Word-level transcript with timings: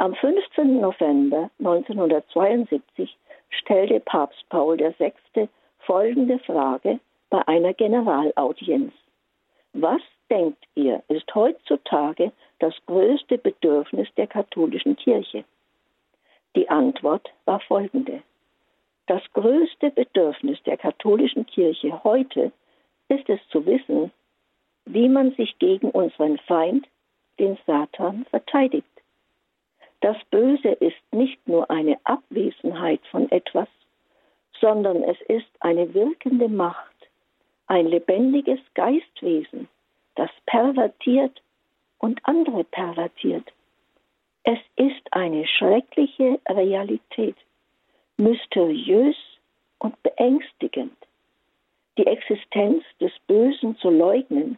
Am 0.00 0.14
15. 0.14 0.80
November 0.80 1.50
1972 1.58 3.18
stellte 3.50 4.00
Papst 4.00 4.48
Paul 4.48 4.78
VI. 4.78 5.12
folgende 5.80 6.38
Frage 6.38 7.00
bei 7.28 7.46
einer 7.46 7.74
Generalaudienz. 7.74 8.94
Was 9.74 10.00
denkt 10.30 10.64
ihr, 10.74 11.02
ist 11.08 11.34
heutzutage 11.34 12.32
das 12.60 12.72
größte 12.86 13.36
Bedürfnis 13.36 14.08
der 14.16 14.26
katholischen 14.26 14.96
Kirche? 14.96 15.44
Die 16.56 16.70
Antwort 16.70 17.28
war 17.44 17.60
folgende. 17.60 18.22
Das 19.06 19.20
größte 19.34 19.90
Bedürfnis 19.90 20.62
der 20.62 20.78
katholischen 20.78 21.44
Kirche 21.44 22.02
heute 22.04 22.52
ist 23.08 23.28
es 23.28 23.40
zu 23.50 23.66
wissen, 23.66 24.10
wie 24.86 25.10
man 25.10 25.32
sich 25.32 25.58
gegen 25.58 25.90
unseren 25.90 26.38
Feind, 26.38 26.88
den 27.38 27.58
Satan, 27.66 28.24
verteidigt. 28.30 28.86
Das 30.00 30.16
Böse 30.30 30.68
ist 30.68 30.96
nicht 31.12 31.46
nur 31.46 31.70
eine 31.70 31.98
Abwesenheit 32.04 33.00
von 33.10 33.30
etwas, 33.30 33.68
sondern 34.58 35.02
es 35.02 35.20
ist 35.28 35.50
eine 35.60 35.92
wirkende 35.92 36.48
Macht, 36.48 36.96
ein 37.66 37.86
lebendiges 37.86 38.60
Geistwesen, 38.74 39.68
das 40.14 40.30
pervertiert 40.46 41.42
und 41.98 42.20
andere 42.24 42.64
pervertiert. 42.64 43.52
Es 44.42 44.58
ist 44.76 45.02
eine 45.12 45.46
schreckliche 45.46 46.40
Realität, 46.48 47.36
mysteriös 48.16 49.16
und 49.78 50.02
beängstigend. 50.02 50.96
Die 51.98 52.06
Existenz 52.06 52.84
des 53.00 53.12
Bösen 53.26 53.76
zu 53.76 53.90
leugnen, 53.90 54.56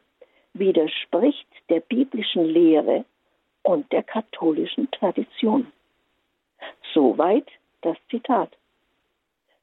widerspricht 0.55 1.49
der 1.69 1.80
biblischen 1.80 2.45
Lehre 2.45 3.05
und 3.62 3.91
der 3.93 4.02
katholischen 4.02 4.91
Tradition. 4.91 5.73
Soweit 6.95 7.47
das 7.83 7.97
Zitat. 8.11 8.51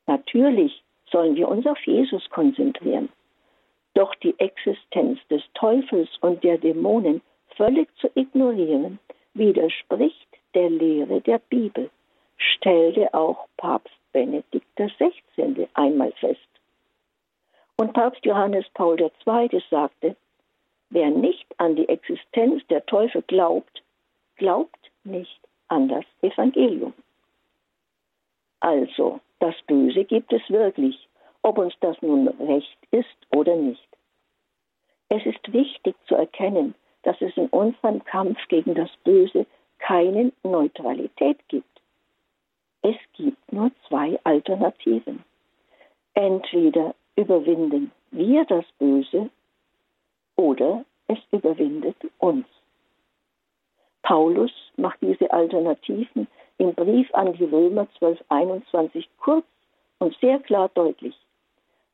Natürlich 0.08 0.83
sollen 1.11 1.36
wir 1.36 1.47
uns 1.47 1.66
auf 1.66 1.80
Jesus 1.86 2.27
konzentrieren. 2.30 3.09
Doch 3.94 4.14
die 4.16 4.38
Existenz 4.39 5.20
des 5.30 5.42
Teufels 5.53 6.09
und 6.22 6.44
der 6.44 6.58
Dämonen 6.58 7.22
völlig 7.55 7.89
zu 7.97 8.09
ignorieren, 8.16 9.00
widerspricht 9.33 10.27
der 10.53 10.70
Lehre 10.70 11.22
der 11.22 11.39
Bibel, 11.39 11.89
stellte 12.38 13.14
auch 13.14 13.47
Papst 13.58 13.94
Benedikt 14.11 14.67
XVI. 14.75 15.67
einmal 15.73 16.11
fest. 16.14 16.39
Und 17.77 17.94
Papst 17.94 18.25
Johannes 18.25 18.66
Paul 18.73 19.00
II. 19.00 19.64
sagte, 19.70 20.16
wer 20.89 21.09
nicht 21.09 21.47
an 21.58 21.75
die 21.75 21.88
Existenz 21.88 22.66
der 22.67 22.86
Teufel 22.86 23.22
glaubt, 23.23 23.83
glaubt 24.40 24.92
nicht 25.04 25.40
an 25.68 25.88
das 25.88 26.06
Evangelium. 26.22 26.94
Also, 28.62 29.20
das 29.40 29.56
Böse 29.68 30.04
gibt 30.04 30.34
es 30.34 30.42
wirklich, 30.50 31.08
ob 31.44 31.59
uns 31.59 31.73
das 31.82 32.02
nun 32.02 32.28
recht 32.28 32.78
ist 32.92 33.17
oder 33.30 33.56
nicht. 33.56 33.88
Es 35.10 35.26
ist 35.26 35.54
wichtig 35.54 35.95
zu 36.08 36.16
erkennen, 36.16 36.73
dass 37.04 37.22
es 37.22 37.36
in 37.38 37.48
unserem 37.48 38.04
Kampf 38.04 38.38
gegen 38.48 38.76
das 38.76 38.90
Böse 39.04 39.45
keine 39.78 40.32
Neutralität 40.44 41.38
gibt. 41.48 41.82
Es 42.82 42.95
gibt 43.14 43.52
nur 43.52 43.72
zwei 43.88 44.20
Alternativen. 44.23 45.23
Entweder 46.14 46.95
überwinden 47.16 47.92
wir 48.12 48.45
das 48.45 48.66
Böse 48.78 49.30
oder 50.36 50.86
es 51.08 51.17
überwindet 51.32 51.98
uns. 52.20 52.45
Paulus 54.02 54.52
macht 54.78 55.00
diese 55.02 55.31
Alternativen 55.31 56.28
im 56.58 56.73
Brief 56.73 57.14
an 57.14 57.33
die 57.33 57.45
Römer 57.45 57.88
12.21 58.00 59.05
kurz 59.19 59.45
und 60.00 60.16
sehr 60.19 60.39
klar 60.39 60.69
deutlich. 60.73 61.16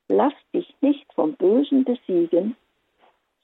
Lass 0.07 0.33
dich 0.53 0.73
nicht 0.81 1.11
vom 1.13 1.33
Bösen 1.33 1.83
besiegen, 1.83 2.55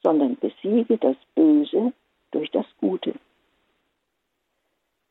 sondern 0.04 0.38
besiege 0.38 0.98
das 0.98 1.16
Böse 1.36 1.94
durch 2.32 2.50
das 2.52 2.66
Gute. 2.80 3.14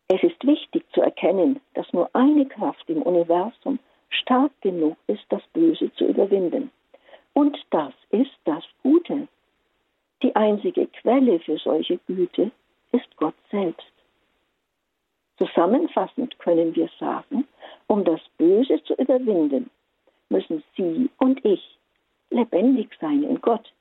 Es 0.09 0.23
ist 0.23 0.45
wichtig 0.45 0.85
zu 0.93 1.03
erkennen, 1.03 1.61
dass 1.75 1.93
nur 1.93 2.11
eine 2.15 2.47
Kraft 2.47 2.89
im 2.89 3.03
Universum 3.03 3.79
stark 4.09 4.53
genug 4.61 4.97
ist, 5.07 5.25
das 5.29 5.43
Böse 5.53 5.93
zu 5.95 6.05
überwinden. 6.07 6.71
Und 7.33 7.57
das 7.71 7.93
ist 8.11 8.37
das 8.45 8.65
Gute. 8.83 9.29
Die 10.23 10.35
einzige 10.35 10.87
Quelle 10.89 11.39
für 11.41 11.59
solche 11.59 11.99
Güte 12.07 12.51
Gott 13.21 13.35
selbst. 13.51 13.93
Zusammenfassend 15.37 16.39
können 16.39 16.75
wir 16.75 16.89
sagen, 16.99 17.47
um 17.87 18.05
das 18.05 18.21
Böse 18.39 18.83
zu 18.85 18.95
überwinden, 18.95 19.71
müssen 20.31 20.65
Sie 20.77 21.09
und 21.19 21.45
ich 21.45 21.79
lebendig 22.31 22.91
sein 23.01 23.23
in 23.23 23.41
Gott, 23.41 23.73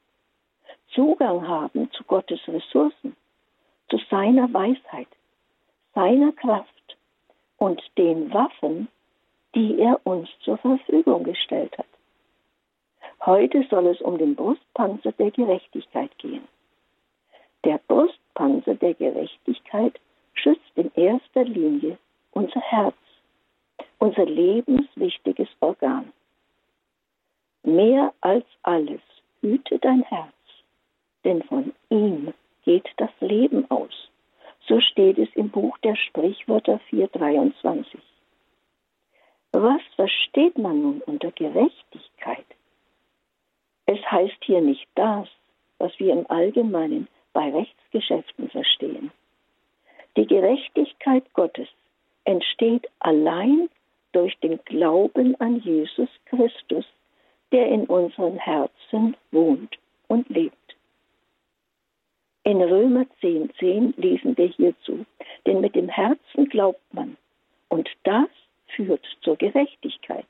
Zugang 0.93 1.47
haben 1.47 1.89
zu 1.91 2.03
Gottes 2.03 2.39
Ressourcen, 2.47 3.15
zu 3.89 3.97
seiner 4.09 4.51
Weisheit, 4.53 5.07
seiner 5.95 6.31
Kraft 6.33 6.97
und 7.57 7.81
den 7.97 8.33
Waffen, 8.33 8.87
die 9.55 9.79
er 9.79 9.99
uns 10.05 10.29
zur 10.43 10.57
Verfügung 10.57 11.23
gestellt 11.23 11.77
hat. 11.77 11.85
Heute 13.25 13.65
soll 13.69 13.87
es 13.87 14.01
um 14.01 14.17
den 14.17 14.35
Brustpanzer 14.35 15.11
der 15.13 15.31
Gerechtigkeit 15.31 16.17
gehen. 16.17 16.47
Der 17.65 17.79
Brustpanzer 17.87 18.75
der 18.75 18.93
Gerechtigkeit 18.93 19.99
schützt 20.33 20.71
in 20.75 20.91
erster 20.95 21.43
Linie 21.43 21.97
unser 22.31 22.61
Herz, 22.61 22.95
unser 23.97 24.25
lebenswichtiges 24.25 25.49
Organ. 25.59 26.13
Mehr 27.63 28.13
als 28.21 28.45
alles 28.63 29.01
hüte 29.41 29.79
dein 29.79 30.03
Herz, 30.03 30.33
denn 31.25 31.43
von 31.43 31.73
ihm 31.89 32.33
geht 32.63 32.87
das 32.97 33.11
Leben 33.19 33.69
aus. 33.69 34.09
So 34.67 34.79
steht 34.79 35.17
es 35.17 35.29
im 35.35 35.49
Buch 35.49 35.77
der 35.79 35.95
Sprichwörter 35.95 36.79
4.23. 36.89 37.97
Was 39.51 39.81
versteht 39.95 40.57
man 40.57 40.81
nun 40.81 41.01
unter 41.01 41.31
Gerechtigkeit? 41.31 42.45
Es 43.87 43.99
heißt 44.09 44.37
hier 44.43 44.61
nicht 44.61 44.87
das, 44.95 45.27
was 45.79 45.91
wir 45.99 46.13
im 46.13 46.29
Allgemeinen 46.29 47.07
bei 47.33 47.51
Rechtsgeschäften 47.51 48.49
verstehen. 48.49 49.11
Die 50.17 50.25
Gerechtigkeit 50.25 51.23
Gottes 51.33 51.67
entsteht 52.25 52.87
allein 52.99 53.69
durch 54.11 54.37
den 54.39 54.59
Glauben 54.65 55.39
an 55.39 55.59
Jesus 55.59 56.09
Christus, 56.25 56.85
der 57.51 57.67
in 57.67 57.85
unseren 57.85 58.37
Herzen 58.37 59.15
wohnt 59.31 59.77
und 60.07 60.29
lebt. 60.29 60.55
In 62.43 62.61
Römer 62.61 63.05
10, 63.21 63.51
10 63.59 63.93
lesen 63.97 64.37
wir 64.37 64.47
hierzu, 64.47 65.05
denn 65.45 65.61
mit 65.61 65.75
dem 65.75 65.89
Herzen 65.89 66.49
glaubt 66.49 66.93
man 66.93 67.17
und 67.69 67.89
das 68.03 68.29
führt 68.67 69.05
zur 69.21 69.35
Gerechtigkeit. 69.35 70.25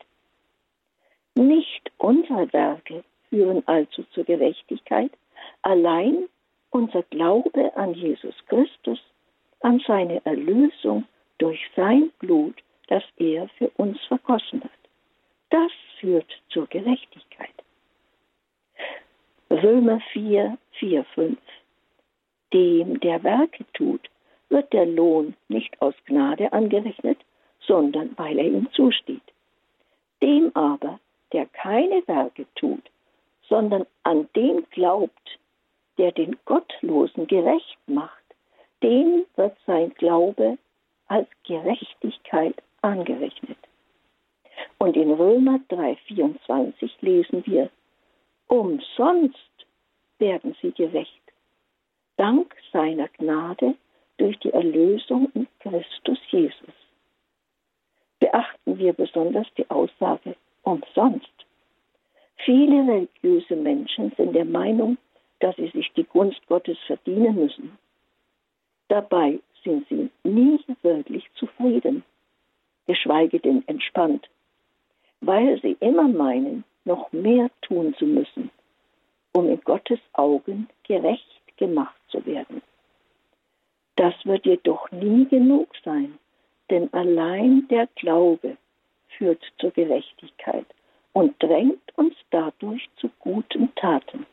Nicht 1.35 1.91
unsere 1.97 2.51
Werke 2.51 3.03
führen 3.29 3.63
also 3.67 4.03
zur 4.11 4.25
Gerechtigkeit, 4.25 5.11
allein 5.61 6.27
unser 6.72 7.03
Glaube 7.03 7.75
an 7.75 7.94
Jesus 7.94 8.35
Christus, 8.47 9.00
an 9.62 9.81
seine 9.85 10.24
Erlösung 10.25 11.06
durch 11.38 11.59
sein 11.75 12.12
Blut, 12.19 12.56
das 12.88 13.03
er 13.18 13.47
für 13.57 13.69
uns 13.78 14.00
vergossen 14.06 14.63
hat. 14.63 14.72
Das 15.50 15.72
führt 16.00 16.31
zur 16.50 16.68
Gerechtigkeit. 16.68 17.53
Römer 19.50 20.00
4, 20.12 20.57
4, 20.80 21.03
5 21.16 21.38
dem, 22.53 23.00
der 23.00 23.24
Werke 23.24 23.66
tut, 23.74 24.09
wird 24.50 24.72
der 24.74 24.86
Lohn 24.86 25.36
nicht 25.47 25.80
aus 25.81 25.94
Gnade 26.06 26.51
angerechnet, 26.53 27.19
sondern 27.60 28.18
weil 28.18 28.39
er 28.39 28.45
ihm 28.45 28.72
zusteht. 28.72 29.22
Dem 30.22 30.51
aber, 30.56 31.00
der 31.31 31.45
keine 31.48 32.01
Werke 32.07 32.45
tut, 32.56 32.83
sondern 33.48 33.86
an 34.04 34.27
den 34.36 34.65
glaubt, 34.72 35.39
der 36.00 36.12
den 36.12 36.38
Gottlosen 36.46 37.28
gerecht 37.28 37.78
macht, 37.86 38.24
dem 38.81 39.25
wird 39.36 39.56
sein 39.68 39.94
Glaube 39.96 40.57
als 41.07 41.28
Gerechtigkeit 41.46 42.56
angerechnet. 42.81 43.57
Und 44.80 44.96
in 44.96 45.12
Römer 45.12 45.60
3,24 45.69 46.90
lesen 47.01 47.46
wir, 47.46 47.69
umsonst 48.48 49.38
werden 50.18 50.56
sie 50.62 50.72
gerecht 50.72 51.19
dank 52.19 52.54
seiner 52.74 53.07
Gnade 53.07 53.75
durch 54.18 54.38
die 54.40 54.51
Erlösung 54.51 55.31
in 55.34 55.48
Christus 55.62 56.19
Jesus. 56.30 56.75
Beachten 58.19 58.78
wir 58.78 58.92
besonders 58.92 59.48
die 59.57 59.69
Aussage 59.69 60.36
umsonst. 60.63 61.31
Viele 62.44 62.86
religiöse 62.92 63.56
Menschen 63.56 64.12
sind 64.18 64.36
der 64.36 64.46
Meinung, 64.46 64.98
dass 65.40 65.56
sie 65.56 65.69
sich 65.89 65.94
die 65.95 66.09
Gunst 66.09 66.45
Gottes 66.47 66.77
verdienen 66.86 67.36
müssen. 67.36 67.77
Dabei 68.88 69.39
sind 69.63 69.88
sie 69.89 70.09
nie 70.24 70.59
wirklich 70.81 71.25
zufrieden, 71.36 72.03
geschweige 72.88 73.39
denn 73.39 73.63
entspannt, 73.68 74.30
weil 75.21 75.59
sie 75.62 75.77
immer 75.80 76.07
meinen, 76.07 76.63
noch 76.86 77.12
mehr 77.12 77.51
tun 77.62 77.94
zu 78.00 78.06
müssen, 78.06 78.50
um 79.33 79.47
in 79.47 79.62
Gottes 79.62 80.00
Augen 80.13 80.69
gerecht 80.83 81.41
gemacht 81.57 82.00
zu 82.07 82.25
werden. 82.25 82.62
Das 83.95 84.13
wird 84.24 84.45
jedoch 84.45 84.89
nie 84.91 85.25
genug 85.25 85.69
sein, 85.83 86.18
denn 86.69 86.91
allein 86.94 87.68
der 87.68 87.88
Glaube 87.95 88.57
führt 89.09 89.44
zur 89.59 89.71
Gerechtigkeit 89.71 90.65
und 91.12 91.36
drängt 91.44 91.81
uns 91.95 92.15
dadurch 92.31 92.89
zu 92.95 93.09
guten 93.19 93.75
Taten. 93.75 94.25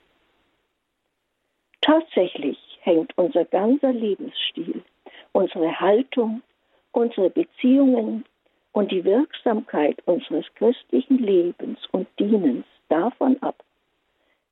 Tatsächlich 1.86 2.58
hängt 2.80 3.16
unser 3.16 3.44
ganzer 3.44 3.92
Lebensstil, 3.92 4.82
unsere 5.30 5.78
Haltung, 5.78 6.42
unsere 6.90 7.30
Beziehungen 7.30 8.24
und 8.72 8.90
die 8.90 9.04
Wirksamkeit 9.04 9.96
unseres 10.04 10.46
christlichen 10.56 11.18
Lebens 11.18 11.78
und 11.92 12.08
Dienens 12.18 12.66
davon 12.88 13.40
ab, 13.40 13.62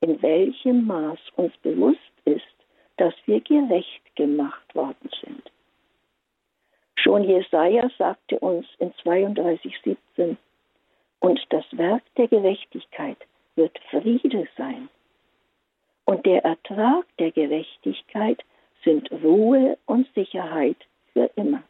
in 0.00 0.22
welchem 0.22 0.86
Maß 0.86 1.18
uns 1.34 1.52
bewusst 1.56 1.98
ist, 2.24 2.54
dass 2.98 3.14
wir 3.26 3.40
gerecht 3.40 4.14
gemacht 4.14 4.72
worden 4.72 5.10
sind. 5.20 5.50
Schon 6.94 7.24
Jesaja 7.24 7.90
sagte 7.98 8.38
uns 8.38 8.64
in 8.78 8.92
32,17, 8.92 10.36
und 11.18 11.40
das 11.50 11.64
Werk 11.72 12.04
der 12.16 12.28
Gerechtigkeit 12.28 13.18
wird 13.56 13.76
Friede 13.90 14.46
sein. 14.56 14.88
Und 16.04 16.26
der 16.26 16.44
Ertrag 16.44 17.04
der 17.18 17.30
Gerechtigkeit 17.30 18.42
sind 18.84 19.10
Ruhe 19.10 19.78
und 19.86 20.06
Sicherheit 20.14 20.76
für 21.12 21.30
immer. 21.36 21.62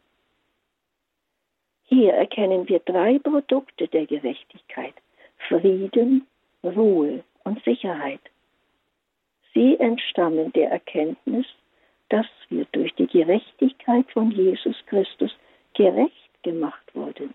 Hier 1.84 2.14
erkennen 2.14 2.68
wir 2.68 2.80
drei 2.80 3.18
Produkte 3.18 3.86
der 3.88 4.06
Gerechtigkeit. 4.06 4.94
Frieden, 5.48 6.26
Ruhe 6.62 7.22
und 7.44 7.62
Sicherheit. 7.64 8.20
Sie 9.52 9.78
entstammen 9.78 10.52
der 10.52 10.70
Erkenntnis, 10.70 11.46
dass 12.08 12.26
wir 12.48 12.66
durch 12.72 12.92
die 12.94 13.06
Gerechtigkeit 13.06 14.10
von 14.10 14.30
Jesus 14.30 14.76
Christus 14.86 15.30
gerecht 15.74 16.42
gemacht 16.42 16.94
wurden. 16.94 17.34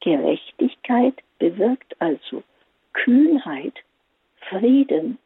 Gerechtigkeit 0.00 1.14
bewirkt 1.38 1.96
also 2.00 2.42
Kühnheit, 2.92 3.74
Frieden, 4.48 5.18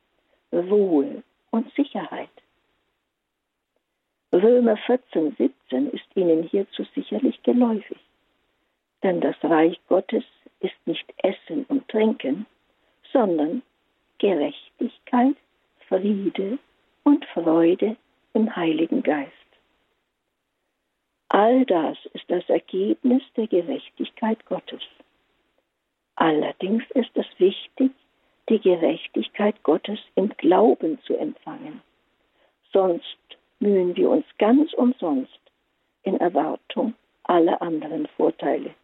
Ruhe 0.58 1.22
und 1.50 1.72
Sicherheit. 1.74 2.30
Römer 4.32 4.76
14, 4.76 5.36
17 5.36 5.90
ist 5.90 6.04
Ihnen 6.14 6.42
hierzu 6.42 6.84
sicherlich 6.94 7.42
geläufig. 7.42 7.98
Denn 9.02 9.20
das 9.20 9.36
Reich 9.42 9.80
Gottes 9.88 10.24
ist 10.60 10.76
nicht 10.86 11.06
Essen 11.18 11.64
und 11.68 11.88
Trinken, 11.88 12.46
sondern 13.12 13.62
Gerechtigkeit, 14.18 15.36
Friede 15.88 16.58
und 17.04 17.24
Freude 17.26 17.96
im 18.34 18.54
Heiligen 18.54 19.02
Geist. 19.02 19.32
All 21.30 21.64
das 21.66 21.96
ist 22.14 22.24
das 22.28 22.48
Ergebnis 22.48 23.22
der 23.36 23.46
Gerechtigkeit 23.46 24.44
Gottes. 24.46 24.82
Allerdings 26.16 26.82
ist 26.94 27.14
es 27.14 27.26
wichtig, 27.38 27.92
die 28.48 28.60
Gerechtigkeit 28.60 29.62
Gottes 29.62 29.98
im 30.14 30.30
Glauben 30.36 30.98
zu 31.02 31.16
empfangen. 31.16 31.82
Sonst 32.72 33.18
mühen 33.60 33.96
wir 33.96 34.10
uns 34.10 34.26
ganz 34.38 34.72
umsonst 34.74 35.40
in 36.02 36.16
Erwartung 36.18 36.94
aller 37.24 37.60
anderen 37.60 38.06
Vorteile. 38.16 38.74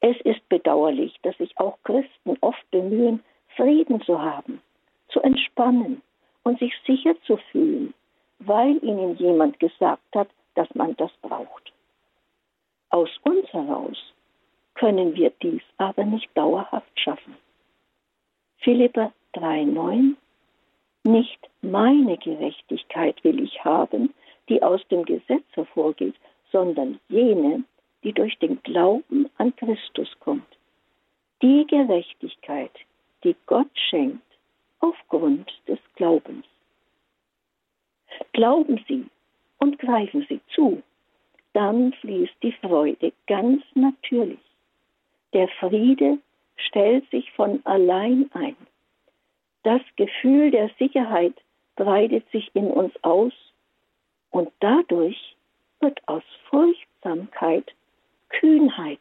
Es 0.00 0.16
ist 0.22 0.48
bedauerlich, 0.48 1.18
dass 1.22 1.36
sich 1.38 1.58
auch 1.58 1.78
Christen 1.84 2.36
oft 2.40 2.70
bemühen, 2.70 3.22
Frieden 3.56 4.00
zu 4.02 4.20
haben, 4.20 4.60
zu 5.08 5.20
entspannen 5.20 6.02
und 6.44 6.58
sich 6.58 6.72
sicher 6.86 7.14
zu 7.22 7.36
fühlen, 7.50 7.94
weil 8.38 8.82
ihnen 8.82 9.16
jemand 9.16 9.58
gesagt 9.58 10.14
hat, 10.14 10.28
dass 10.54 10.72
man 10.74 10.96
das 10.96 11.10
braucht. 11.22 11.72
Aus 12.90 13.10
uns 13.24 13.52
heraus 13.52 13.96
können 14.74 15.14
wir 15.14 15.30
dies 15.42 15.62
aber 15.76 16.04
nicht 16.04 16.30
dauerhaft 16.36 16.98
schaffen. 16.98 17.36
Philippa 18.60 19.12
3,9 19.34 20.16
Nicht 21.04 21.48
meine 21.62 22.16
Gerechtigkeit 22.18 23.22
will 23.22 23.40
ich 23.40 23.64
haben, 23.64 24.12
die 24.48 24.62
aus 24.62 24.80
dem 24.88 25.04
Gesetz 25.04 25.44
hervorgeht, 25.52 26.16
sondern 26.50 26.98
jene, 27.08 27.64
die 28.02 28.12
durch 28.12 28.36
den 28.38 28.60
Glauben 28.62 29.28
an 29.38 29.54
Christus 29.56 30.08
kommt. 30.20 30.46
Die 31.40 31.66
Gerechtigkeit, 31.68 32.72
die 33.22 33.36
Gott 33.46 33.70
schenkt 33.90 34.22
aufgrund 34.80 35.52
des 35.68 35.78
Glaubens. 35.94 36.44
Glauben 38.32 38.84
Sie, 38.88 39.06
und 39.58 39.78
greifen 39.78 40.24
Sie 40.28 40.40
zu, 40.54 40.82
dann 41.52 41.92
fließt 41.94 42.36
die 42.42 42.52
Freude 42.52 43.12
ganz 43.26 43.62
natürlich. 43.74 44.40
Der 45.32 45.48
Friede 45.60 46.18
stellt 46.58 47.08
sich 47.10 47.30
von 47.32 47.64
allein 47.64 48.30
ein. 48.32 48.56
Das 49.62 49.82
Gefühl 49.96 50.50
der 50.50 50.70
Sicherheit 50.78 51.34
breitet 51.76 52.28
sich 52.30 52.50
in 52.54 52.70
uns 52.70 52.92
aus 53.02 53.32
und 54.30 54.50
dadurch 54.60 55.36
wird 55.80 56.00
aus 56.06 56.22
Furchtsamkeit 56.50 57.72
Kühnheit 58.28 59.00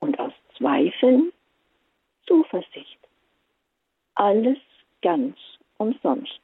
und 0.00 0.18
aus 0.18 0.32
Zweifeln 0.56 1.32
Zuversicht. 2.26 2.98
Alles 4.14 4.58
ganz 5.02 5.36
umsonst. 5.78 6.43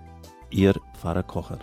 Ihr 0.51 0.73
Pfarrer 0.93 1.23
Kocher. 1.23 1.59